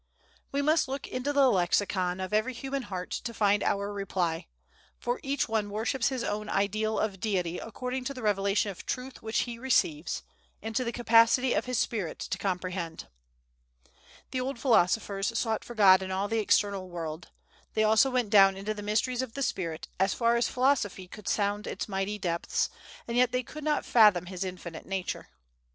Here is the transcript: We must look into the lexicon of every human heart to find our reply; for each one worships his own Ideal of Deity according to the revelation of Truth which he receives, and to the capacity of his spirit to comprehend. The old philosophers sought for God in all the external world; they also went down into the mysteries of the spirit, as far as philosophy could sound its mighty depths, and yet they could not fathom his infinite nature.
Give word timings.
We 0.51 0.63
must 0.63 0.87
look 0.87 1.05
into 1.07 1.31
the 1.31 1.47
lexicon 1.51 2.19
of 2.19 2.33
every 2.33 2.53
human 2.55 2.81
heart 2.89 3.11
to 3.11 3.35
find 3.35 3.61
our 3.61 3.93
reply; 3.93 4.47
for 4.97 5.19
each 5.21 5.47
one 5.47 5.69
worships 5.69 6.09
his 6.09 6.23
own 6.23 6.49
Ideal 6.49 6.97
of 6.97 7.19
Deity 7.19 7.59
according 7.59 8.05
to 8.05 8.13
the 8.15 8.23
revelation 8.23 8.71
of 8.71 8.87
Truth 8.87 9.21
which 9.21 9.41
he 9.41 9.59
receives, 9.59 10.23
and 10.59 10.75
to 10.75 10.83
the 10.83 10.91
capacity 10.91 11.53
of 11.53 11.65
his 11.65 11.77
spirit 11.77 12.17
to 12.17 12.39
comprehend. 12.39 13.09
The 14.31 14.41
old 14.41 14.57
philosophers 14.57 15.37
sought 15.37 15.63
for 15.63 15.75
God 15.75 16.01
in 16.01 16.09
all 16.09 16.27
the 16.27 16.39
external 16.39 16.89
world; 16.89 17.29
they 17.75 17.83
also 17.83 18.09
went 18.09 18.31
down 18.31 18.57
into 18.57 18.73
the 18.73 18.81
mysteries 18.81 19.21
of 19.21 19.33
the 19.35 19.43
spirit, 19.43 19.87
as 19.99 20.15
far 20.15 20.35
as 20.35 20.47
philosophy 20.49 21.07
could 21.07 21.27
sound 21.27 21.67
its 21.67 21.87
mighty 21.87 22.17
depths, 22.17 22.71
and 23.07 23.17
yet 23.17 23.31
they 23.31 23.43
could 23.43 23.63
not 23.63 23.85
fathom 23.85 24.25
his 24.25 24.43
infinite 24.43 24.87
nature. 24.87 25.27